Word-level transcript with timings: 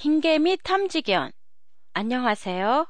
흰개 0.00 0.38
미 0.38 0.56
탐지견. 0.62 1.32
안녕하세요. 1.92 2.86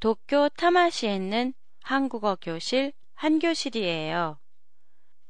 도쿄 0.00 0.50
타마시에 0.50 1.14
있는 1.16 1.54
한국어 1.80 2.36
교실 2.42 2.92
한교실이에요. 3.14 4.38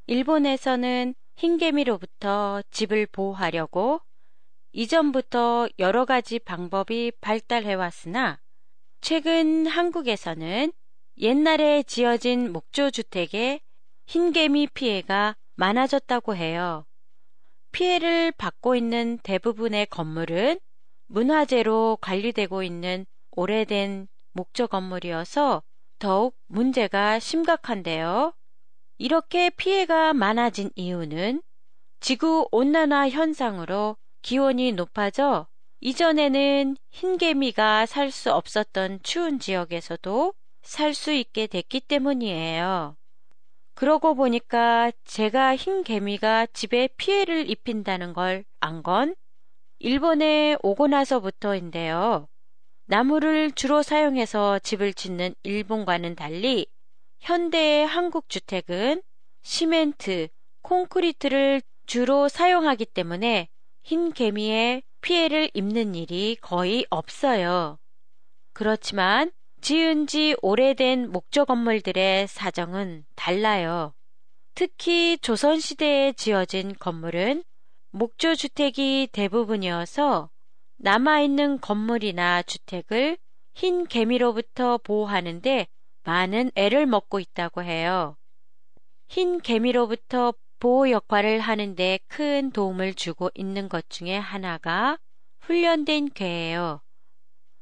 일본에서는 0.08 1.14
흰개미로부터 1.37 2.61
집을 2.72 3.06
보호하려고 3.06 4.00
이전부터 4.72 5.69
여러 5.79 6.06
가지 6.06 6.40
방법이 6.40 7.13
발달해 7.21 7.75
왔으나 7.75 8.41
최근 9.01 9.69
한국에서는 9.69 10.73
옛날에 11.19 11.85
지어진 11.85 12.53
목조주택에 12.53 13.61
흰개미 14.09 14.67
피해가 14.75 15.37
많아졌다고 15.54 16.34
해요. 16.34 16.84
피해를 17.70 18.33
받고 18.33 18.75
있는 18.75 19.19
대부분의 19.19 19.87
건물은 19.87 20.59
문화재로 21.09 21.98
관리되고 22.01 22.62
있는 22.62 23.06
오래된 23.33 24.09
목조 24.33 24.66
건물이어서 24.69 25.62
더욱 25.98 26.37
문제가 26.47 27.19
심각한데요. 27.19 28.33
이렇게 28.98 29.50
피해가 29.50 30.14
많아진 30.14 30.70
이유는 30.74 31.42
지구 32.00 32.48
온난화 32.50 33.09
현상으로 33.11 33.97
기온이 34.23 34.73
높아져 34.73 35.47
이전에는 35.80 36.77
흰개미가 36.91 37.86
살 37.86 38.11
수 38.11 38.33
없었던 38.33 39.00
추운 39.02 39.38
지역에서도 39.38 40.34
살 40.62 40.95
수 40.95 41.12
있게 41.12 41.47
됐기 41.47 41.80
때문이에요. 41.80 42.97
그러고 43.75 44.14
보니까 44.14 44.91
제가 45.05 45.55
흰개미가 45.56 46.47
집에 46.47 46.88
피해를 46.97 47.48
입힌다는 47.50 48.12
걸 48.14 48.45
안 48.61 48.83
건 48.83 49.14
일본에 49.78 50.56
오고 50.62 50.86
나서부터인데요. 50.86 52.28
나무를 52.86 53.52
주로 53.52 53.82
사용해서 53.82 54.58
집을 54.60 54.94
짓는 54.94 55.34
일본과는 55.42 56.14
달리 56.14 56.66
현대의 57.20 57.86
한국 57.86 58.28
주택은 58.28 59.02
시멘트, 59.42 60.28
콘크리트를 60.62 61.62
주로 61.86 62.28
사용하기 62.28 62.86
때문에 62.86 63.48
흰 63.83 64.12
개미에 64.12 64.83
피해를 65.00 65.50
입는 65.55 65.94
일이 65.94 66.36
거의 66.40 66.86
없어요. 66.90 67.78
그렇지만 68.52 69.30
지은 69.61 70.06
지 70.06 70.34
오래된 70.42 71.11
목조 71.11 71.44
건물들의 71.44 72.28
사정은 72.28 73.05
달라요. 73.14 73.94
특히 74.55 75.18
조선시대에 75.18 76.12
지어진 76.12 76.74
건물은 76.78 77.44
목조 77.97 78.34
주택이 78.34 79.08
대부분이어서 79.11 80.28
남아있는 80.77 81.62
건물이나 81.62 82.42
주택을 82.42 83.16
흰 83.55 83.86
개미로부터 83.86 84.77
보호하는데 84.77 85.66
많은 86.05 86.50
애를 86.56 86.84
먹고 86.84 87.20
있다고 87.20 87.62
해요. 87.62 88.19
흰 89.08 89.41
개미로부터 89.41 90.34
보호 90.58 90.91
역할을 90.91 91.41
하는데 91.41 91.98
큰 92.06 92.50
도움을 92.50 92.92
주고 92.92 93.30
있는 93.33 93.70
것 93.70 93.89
중에 93.89 94.19
하나가 94.19 94.98
훈련된 95.41 96.11
개예요. 96.11 96.83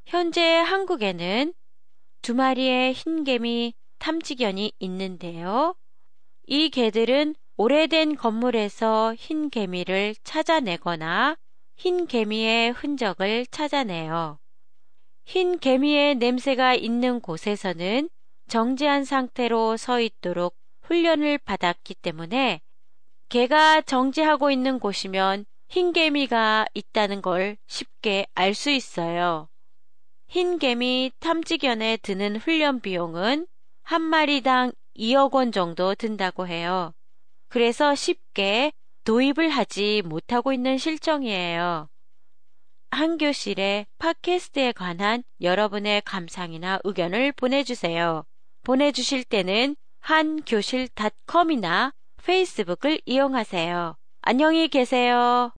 현재 0.05 0.57
한국에는 0.57 1.53
두 2.21 2.35
마리의 2.35 2.91
흰개미 2.91 3.73
탐지견이 3.99 4.73
있는데요. 4.79 5.77
이 6.45 6.69
개들은 6.71 7.35
오래된 7.57 8.17
건물에서 8.17 9.15
흰 9.17 9.49
개미를 9.49 10.13
찾아내거나 10.25 11.37
흰 11.77 12.05
개미의 12.05 12.73
흔적을 12.73 13.45
찾아내요. 13.45 14.39
흰 15.23 15.57
개미의 15.57 16.15
냄새가 16.15 16.73
있는 16.73 17.21
곳에서는 17.21 18.09
정지한 18.49 19.05
상태로 19.05 19.77
서 19.77 20.01
있도록 20.01 20.57
훈련을 20.81 21.37
받았기 21.37 21.95
때문에 21.95 22.59
개가 23.29 23.83
정지하고 23.83 24.51
있는 24.51 24.77
곳이면 24.77 25.45
흰 25.69 25.93
개미가 25.93 26.65
있다는 26.73 27.21
걸 27.21 27.55
쉽게 27.67 28.27
알 28.35 28.53
수 28.53 28.69
있어요. 28.69 29.47
흰 30.27 30.59
개미 30.59 31.09
탐지견에 31.21 31.97
드는 32.01 32.35
훈련 32.35 32.81
비용은 32.81 33.47
한 33.83 34.01
마리당 34.01 34.73
2억 34.95 35.35
원 35.35 35.53
정도 35.53 35.95
든다고 35.95 36.47
해요. 36.47 36.93
그래서 37.47 37.95
쉽게 37.95 38.71
도입을 39.03 39.49
하지 39.49 40.01
못하고 40.05 40.51
있는 40.51 40.77
실정이에요. 40.77 41.87
한 42.91 43.17
교실에 43.17 43.85
팟캐스트에 43.99 44.71
관한 44.71 45.23
여러분의 45.41 46.01
감상이나 46.05 46.79
의견을 46.83 47.33
보내주세요. 47.33 48.23
보내주실 48.63 49.25
때는 49.25 49.75
한교실닷컴이나 49.99 51.91
페이스북을 52.23 53.01
이용하세요. 53.05 53.95
안녕히 54.21 54.67
계세요. 54.67 55.51